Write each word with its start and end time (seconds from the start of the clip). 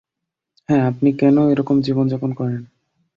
হ্যাঁ 0.69 0.83
আপনি 0.87 1.09
কেন 1.13 1.37
এরকম 1.49 1.75
জীবন-যাপন 1.81 2.31
করেন? 2.33 2.61